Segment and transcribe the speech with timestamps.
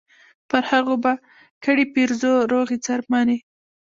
[0.49, 1.13] پر هغو به
[1.63, 3.37] کړي پیرزو روغې څرمنې